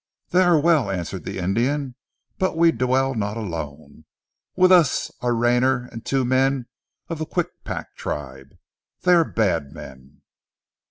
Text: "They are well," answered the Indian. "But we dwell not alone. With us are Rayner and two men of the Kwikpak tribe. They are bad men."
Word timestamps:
"They 0.29 0.41
are 0.41 0.59
well," 0.59 0.89
answered 0.89 1.25
the 1.25 1.37
Indian. 1.37 1.93
"But 2.39 2.57
we 2.57 2.71
dwell 2.71 3.13
not 3.13 3.37
alone. 3.37 4.05
With 4.55 4.71
us 4.71 5.11
are 5.21 5.35
Rayner 5.35 5.89
and 5.91 6.03
two 6.03 6.25
men 6.25 6.65
of 7.07 7.19
the 7.19 7.25
Kwikpak 7.27 7.93
tribe. 7.95 8.57
They 9.03 9.13
are 9.13 9.23
bad 9.23 9.71
men." 9.73 10.21